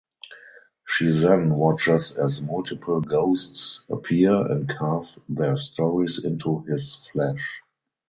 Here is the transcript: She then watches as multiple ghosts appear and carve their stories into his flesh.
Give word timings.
She 0.87 1.11
then 1.11 1.53
watches 1.55 2.13
as 2.13 2.41
multiple 2.41 3.01
ghosts 3.01 3.83
appear 3.87 4.33
and 4.33 4.67
carve 4.67 5.05
their 5.29 5.57
stories 5.57 6.25
into 6.25 6.61
his 6.61 6.95
flesh. 7.13 7.61